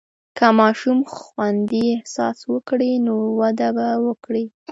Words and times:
که 0.37 0.47
ماشوم 0.59 0.99
خوندي 1.15 1.83
احساس 1.95 2.39
وکړي، 2.53 2.91
نو 3.05 3.15
وده 3.39 3.69
به 3.75 3.87
وکړي. 4.07 4.45